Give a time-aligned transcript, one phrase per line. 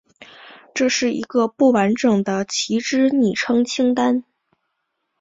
[0.73, 4.23] 这是一个不完整的旗帜昵称清单。